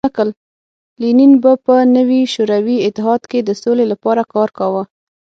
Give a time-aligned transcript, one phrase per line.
[1.01, 4.83] لینین به په نوي شوروي اتحاد کې د سولې لپاره کار کاوه